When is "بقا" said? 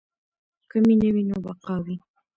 1.45-1.75